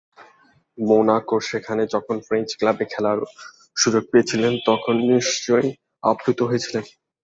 [0.77, 3.19] মোনাকোর সঙ্গে যখন ফ্রেঞ্চ ক্লাবে খেলার
[3.77, 5.69] সুযোগ পেয়েছিলেন, তখন নিশ্চয়ই
[6.03, 6.83] আপ্লুত হয়েছিলেন।